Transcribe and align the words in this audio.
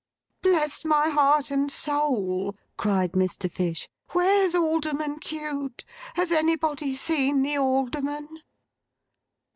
'Bless 0.41 0.83
my 0.83 1.09
heart 1.09 1.51
and 1.51 1.69
soul!' 1.71 2.55
cried 2.75 3.11
Mr. 3.11 3.51
Fish. 3.51 3.87
'Where's 4.13 4.55
Alderman 4.55 5.19
Cute? 5.19 5.85
Has 6.15 6.31
anybody 6.31 6.95
seen 6.95 7.43
the 7.43 7.59
Alderman? 7.59 8.27